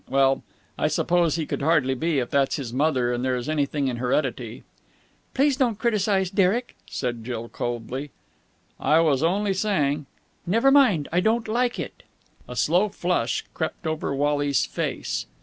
Well, 0.09 0.41
I 0.79 0.87
suppose 0.87 1.35
he 1.35 1.45
could 1.45 1.61
hardly 1.61 1.93
be, 1.93 2.17
if 2.17 2.31
that's 2.31 2.55
his 2.55 2.73
mother 2.73 3.13
and 3.13 3.23
there 3.23 3.35
is 3.35 3.47
anything 3.47 3.87
in 3.87 3.97
heredity." 3.97 4.63
"Please 5.35 5.57
don't 5.57 5.77
criticise 5.77 6.31
Derek," 6.31 6.75
said 6.89 7.23
Jill 7.23 7.49
coldly. 7.49 8.09
"I 8.79 8.99
was 9.01 9.21
only 9.21 9.53
saying...." 9.53 10.07
"Never 10.47 10.71
mind. 10.71 11.07
I 11.11 11.19
don't 11.19 11.47
like 11.47 11.77
it." 11.79 12.01
A 12.49 12.55
slow 12.55 12.89
flush 12.89 13.45
crept 13.53 13.85
over 13.85 14.11
Wally's 14.15 14.65
face. 14.65 15.27